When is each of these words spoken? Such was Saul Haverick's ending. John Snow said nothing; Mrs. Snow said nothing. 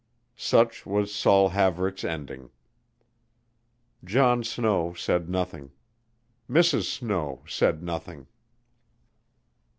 Such 0.41 0.83
was 0.87 1.13
Saul 1.13 1.49
Haverick's 1.49 2.03
ending. 2.03 2.49
John 4.03 4.43
Snow 4.43 4.95
said 4.95 5.29
nothing; 5.29 5.73
Mrs. 6.49 6.85
Snow 6.85 7.43
said 7.47 7.83
nothing. 7.83 8.25